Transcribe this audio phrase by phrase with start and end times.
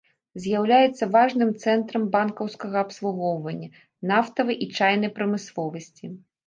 [0.43, 3.73] З'яўляецца важным цэнтрам банкаўскага абслугоўвання,
[4.15, 6.05] нафтавай і чайнай прамысловасці.